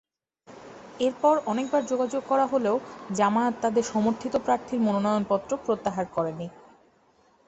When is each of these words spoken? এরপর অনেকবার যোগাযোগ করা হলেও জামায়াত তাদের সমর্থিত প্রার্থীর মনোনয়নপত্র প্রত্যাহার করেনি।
এরপর 0.99 1.35
অনেকবার 1.45 1.81
যোগাযোগ 1.85 2.21
করা 2.27 2.45
হলেও 2.45 2.75
জামায়াত 3.15 3.55
তাদের 3.61 3.83
সমর্থিত 3.83 4.33
প্রার্থীর 4.37 4.79
মনোনয়নপত্র 4.81 5.51
প্রত্যাহার 5.65 6.05
করেনি। 6.11 6.47